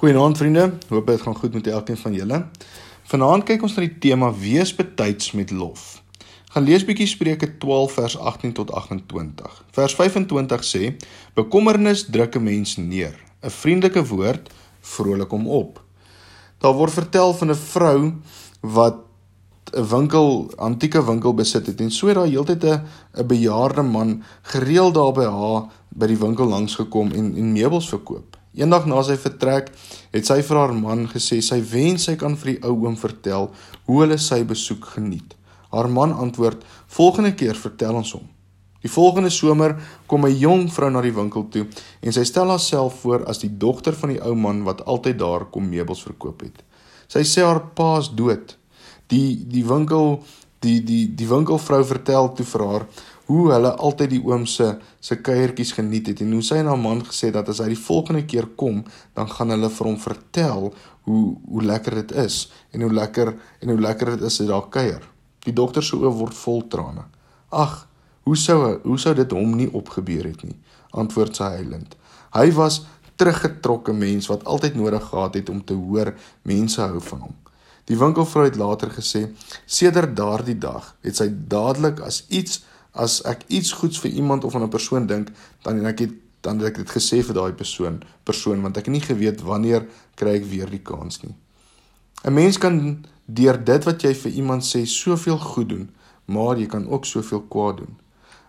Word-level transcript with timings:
Goeienaand 0.00 0.38
vriende, 0.40 0.62
hoop 0.88 1.06
dit 1.06 1.20
gaan 1.20 1.34
goed 1.36 1.52
met 1.52 1.66
elkeen 1.66 1.96
van 1.96 2.14
julle. 2.16 2.36
Vanaand 3.10 3.44
kyk 3.44 3.66
ons 3.66 3.74
na 3.76 3.82
die 3.84 3.98
tema 4.00 4.30
wees 4.32 4.70
betyds 4.72 5.34
met 5.36 5.50
lof. 5.52 5.82
Gaan 6.54 6.64
lees 6.64 6.86
bietjie 6.88 7.08
Spreuke 7.10 7.50
12 7.60 7.98
vers 7.98 8.16
18 8.30 8.54
tot 8.56 8.72
28. 8.72 9.58
Vers 9.76 9.96
25 9.98 10.64
sê: 10.64 10.94
Bekommernis 11.36 12.06
druk 12.08 12.40
'n 12.40 12.42
mens 12.48 12.76
neer, 12.80 13.12
'n 13.44 13.52
vriendelike 13.58 14.06
woord 14.06 14.48
vrolik 14.80 15.36
hom 15.36 15.46
op. 15.46 15.84
Daar 16.64 16.74
word 16.80 16.96
vertel 16.96 17.34
van 17.34 17.50
'n 17.50 17.60
vrou 17.68 18.12
wat 18.60 18.96
'n 19.76 19.84
winkel, 19.84 20.50
antieke 20.56 21.04
winkel 21.04 21.34
besit 21.34 21.66
het 21.66 21.80
en 21.80 21.90
so 21.90 22.06
het 22.06 22.16
daar 22.16 22.26
heeltyd 22.26 22.64
'n 22.64 22.80
'n 23.20 23.26
bejaarde 23.26 23.82
man 23.82 24.22
gereeld 24.42 24.94
daar 24.94 25.12
by 25.12 25.28
haar 25.28 25.68
by 25.88 26.06
die 26.06 26.18
winkel 26.18 26.46
langs 26.46 26.74
gekom 26.74 27.12
en 27.12 27.36
en 27.36 27.52
meubels 27.52 27.88
verkoop. 27.88 28.39
Eendag 28.54 28.86
na 28.90 29.02
sy 29.06 29.14
vertrek 29.20 29.70
het 30.10 30.26
sy 30.26 30.40
vir 30.42 30.58
haar 30.58 30.74
man 30.74 31.06
gesê 31.10 31.38
sy 31.44 31.60
wens 31.72 32.08
sy 32.08 32.16
kan 32.18 32.34
vir 32.36 32.54
die 32.54 32.62
ou 32.66 32.74
oom 32.86 32.96
vertel 32.98 33.50
hoe 33.86 34.00
hulle 34.02 34.18
sy 34.18 34.42
besoek 34.44 34.90
geniet. 34.96 35.36
Haar 35.70 35.88
man 35.88 36.12
antwoord: 36.12 36.64
"Volgende 36.88 37.34
keer 37.34 37.54
vertel 37.54 37.94
ons 37.94 38.12
hom." 38.12 38.26
Die 38.82 38.90
volgende 38.90 39.30
somer 39.30 39.76
kom 40.06 40.26
'n 40.26 40.38
jong 40.38 40.72
vrou 40.72 40.90
na 40.90 41.00
die 41.00 41.14
winkel 41.14 41.48
toe 41.48 41.66
en 42.02 42.12
sy 42.12 42.24
stel 42.24 42.48
haarself 42.48 43.00
voor 43.02 43.24
as 43.26 43.38
die 43.38 43.52
dogter 43.58 43.92
van 43.92 44.08
die 44.08 44.22
ou 44.22 44.34
man 44.34 44.64
wat 44.64 44.84
altyd 44.84 45.18
daar 45.18 45.44
kom 45.44 45.68
meubels 45.68 46.02
verkoop 46.02 46.40
het. 46.40 46.62
Sy 47.08 47.20
sê 47.20 47.44
haar 47.44 47.60
pa 47.74 47.98
is 47.98 48.08
dood. 48.08 48.56
Die 49.08 49.44
die 49.46 49.64
winkel 49.64 50.24
die 50.60 50.80
die 50.80 51.06
die 51.14 51.28
winkelvrou 51.28 51.84
vertel 51.84 52.32
toe 52.34 52.46
vir 52.46 52.66
haar 52.66 52.86
hoe 53.30 53.52
hulle 53.52 53.70
altyd 53.78 54.10
die 54.10 54.22
oom 54.26 54.42
se 54.50 54.72
se 54.98 55.16
kuiertjies 55.22 55.70
geniet 55.76 56.08
het 56.10 56.22
en 56.24 56.32
hoe 56.34 56.42
sy 56.42 56.58
en 56.58 56.70
haar 56.72 56.80
man 56.80 57.02
gesê 57.06 57.30
dat 57.34 57.48
as 57.52 57.60
hy 57.62 57.68
die 57.70 57.78
volgende 57.78 58.24
keer 58.26 58.48
kom, 58.58 58.82
dan 59.14 59.30
gaan 59.30 59.54
hulle 59.54 59.70
vir 59.70 59.86
hom 59.86 59.98
vertel 60.02 60.72
hoe 61.06 61.22
hoe 61.46 61.62
lekker 61.62 62.00
dit 62.00 62.14
is 62.24 62.40
en 62.74 62.82
hoe 62.86 62.92
lekker 62.92 63.30
en 63.62 63.72
hoe 63.72 63.78
lekker 63.80 64.16
dit 64.16 64.24
is 64.26 64.40
as 64.42 64.48
daar 64.50 64.66
kuier. 64.74 65.04
Die 65.46 65.54
dogter 65.54 65.86
se 65.86 65.94
oë 65.96 66.10
word 66.18 66.36
vol 66.36 66.64
trane. 66.72 67.04
Ag, 67.54 67.76
hoe 68.26 68.36
sou 68.36 68.58
hoe 68.82 68.98
sou 68.98 69.14
dit 69.14 69.36
hom 69.36 69.54
nie 69.58 69.68
opgebeur 69.70 70.26
het 70.26 70.42
nie? 70.46 70.56
Antwoord 70.90 71.38
sy 71.38 71.52
huilend. 71.60 71.94
Hy 72.34 72.48
was 72.58 72.80
teruggetrokke 73.20 73.94
mens 73.94 74.26
wat 74.32 74.42
altyd 74.48 74.74
nodig 74.80 75.06
gehad 75.06 75.38
het 75.38 75.52
om 75.52 75.62
te 75.64 75.76
hoor 75.78 76.16
mense 76.48 76.82
hou 76.82 76.98
van 77.12 77.22
hom. 77.28 77.38
Die 77.86 77.98
winkelvrou 77.98 78.44
het 78.48 78.58
later 78.58 78.90
gesê: 78.90 79.28
"Sedert 79.66 80.16
daardie 80.16 80.58
dag 80.58 80.96
het 81.06 81.16
sy 81.16 81.28
dadelik 81.30 82.02
as 82.06 82.24
iets 82.28 82.62
as 82.92 83.20
ek 83.22 83.44
iets 83.48 83.72
goeds 83.72 84.00
vir 84.00 84.10
iemand 84.10 84.44
of 84.44 84.54
aan 84.54 84.62
'n 84.62 84.68
persoon 84.68 85.06
dink, 85.06 85.28
dan 85.62 85.78
en 85.78 85.86
ek 85.86 85.98
het 85.98 86.12
dan 86.40 86.58
het 86.58 86.66
ek 86.72 86.76
dit 86.76 86.90
gesê 86.90 87.20
vir 87.24 87.34
daai 87.34 87.52
persoon, 87.52 88.02
persoon 88.24 88.62
want 88.62 88.76
ek 88.76 88.86
het 88.88 88.94
nie 88.94 89.04
geweet 89.04 89.40
wanneer 89.44 89.86
kry 90.16 90.40
ek 90.40 90.44
weer 90.44 90.70
die 90.70 90.82
kans 90.82 91.22
nie. 91.22 91.34
'n 92.24 92.32
Mens 92.32 92.58
kan 92.58 93.04
deur 93.26 93.64
dit 93.64 93.84
wat 93.84 94.02
jy 94.02 94.14
vir 94.14 94.32
iemand 94.32 94.62
sê 94.64 94.84
soveel 94.86 95.38
goed 95.38 95.68
doen, 95.68 95.90
maar 96.24 96.58
jy 96.58 96.66
kan 96.66 96.88
ook 96.88 97.04
soveel 97.04 97.42
kwaad 97.48 97.76
doen. 97.76 97.96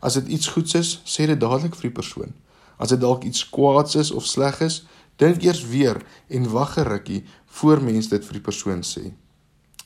As 0.00 0.14
dit 0.14 0.28
iets 0.28 0.48
goeds 0.48 0.74
is, 0.74 1.00
sê 1.04 1.26
dit 1.26 1.40
dadelik 1.40 1.74
vir 1.74 1.90
die 1.90 1.98
persoon. 2.00 2.32
As 2.78 2.88
dit 2.88 3.00
dalk 3.00 3.24
iets 3.24 3.48
kwaads 3.48 3.94
is 3.94 4.10
of 4.10 4.24
sleg 4.24 4.60
is, 4.60 4.84
dink 5.16 5.42
eers 5.42 5.66
weer 5.66 6.00
en 6.28 6.50
wag 6.50 6.78
'n 6.78 6.88
rukkie 6.88 7.24
voor 7.46 7.82
mens 7.82 8.08
dit 8.08 8.24
vir 8.24 8.32
die 8.32 8.46
persoon 8.48 8.80
sê. 8.82 9.12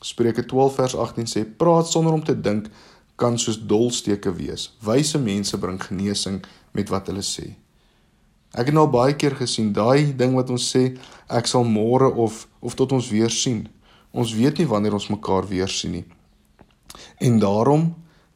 Spreuke 0.00 0.44
12 0.46 0.74
vers 0.74 0.94
18 0.96 1.26
sê: 1.26 1.44
"Praat 1.56 1.88
sonder 1.88 2.12
om 2.12 2.24
te 2.24 2.40
dink 2.40 2.68
kan 3.16 3.38
soos 3.38 3.58
dolsteke 3.66 4.32
wees. 4.34 4.72
Wyse 4.82 5.18
mense 5.18 5.58
bring 5.58 5.78
genesing 5.82 6.42
met 6.72 6.90
wat 6.90 7.06
hulle 7.10 7.22
sê. 7.22 7.54
Ek 8.54 8.70
het 8.70 8.74
nou 8.74 8.86
baie 8.90 9.16
keer 9.18 9.34
gesien 9.34 9.72
daai 9.74 10.14
ding 10.14 10.36
wat 10.38 10.50
ons 10.54 10.66
sê 10.70 10.92
ek 11.26 11.48
sal 11.50 11.66
môre 11.66 12.10
of 12.10 12.44
of 12.62 12.76
tot 12.78 12.92
ons 12.94 13.10
weer 13.10 13.30
sien. 13.30 13.64
Ons 14.14 14.34
weet 14.38 14.58
nie 14.58 14.70
wanneer 14.70 14.94
ons 14.94 15.10
mekaar 15.10 15.46
weer 15.50 15.68
sien 15.68 15.98
nie. 15.98 16.04
En 17.18 17.38
daarom 17.42 17.92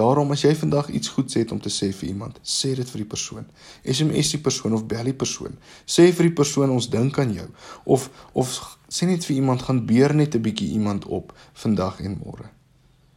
daarom 0.00 0.30
as 0.32 0.42
jy 0.46 0.54
vandag 0.56 0.88
iets 0.96 1.10
goeds 1.12 1.36
het 1.36 1.50
om 1.52 1.58
te 1.60 1.68
sê 1.68 1.90
vir 1.92 2.08
iemand, 2.08 2.38
sê 2.42 2.72
dit 2.74 2.88
vir 2.88 3.02
die 3.02 3.08
persoon. 3.10 3.44
SMS 3.84 4.30
die 4.32 4.40
persoon 4.40 4.74
of 4.78 4.86
bel 4.88 5.10
die 5.10 5.16
persoon. 5.22 5.58
Sê 5.84 6.08
vir 6.08 6.30
die 6.30 6.36
persoon 6.42 6.72
ons 6.74 6.88
dink 6.90 7.18
aan 7.18 7.34
jou 7.36 7.48
of 7.84 8.08
of 8.32 8.54
sê 8.88 9.06
net 9.06 9.26
vir 9.26 9.36
iemand 9.36 9.66
gaan 9.66 9.84
beer 9.86 10.14
net 10.14 10.34
'n 10.34 10.42
bietjie 10.42 10.72
iemand 10.78 11.06
op 11.06 11.34
vandag 11.54 12.00
en 12.00 12.18
môre. 12.24 12.50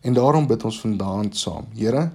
En 0.04 0.14
daarom 0.14 0.48
bid 0.48 0.64
ons 0.68 0.80
vanaand 0.84 1.38
saam. 1.38 1.70
Here, 1.76 2.10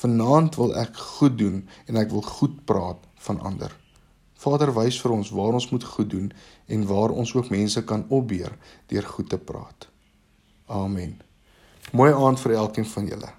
vanaand 0.00 0.56
wil 0.60 0.74
ek 0.76 0.96
goed 1.16 1.38
doen 1.40 1.62
en 1.88 2.00
ek 2.00 2.12
wil 2.12 2.24
goed 2.26 2.58
praat 2.68 3.00
van 3.26 3.40
ander. 3.40 3.72
Vader, 4.42 4.72
wys 4.74 4.98
vir 5.00 5.14
ons 5.14 5.30
waar 5.30 5.56
ons 5.56 5.68
moet 5.70 5.84
goed 5.86 6.10
doen 6.10 6.32
en 6.66 6.86
waar 6.88 7.14
ons 7.14 7.34
ook 7.34 7.52
mense 7.54 7.84
kan 7.88 8.04
opbeer 8.10 8.52
deur 8.90 9.06
goed 9.14 9.30
te 9.30 9.38
praat. 9.38 9.86
Amen. 10.66 11.20
Mooi 11.92 12.10
aand 12.12 12.40
vir 12.40 12.56
elkeen 12.58 12.88
van 12.88 13.06
julle. 13.06 13.30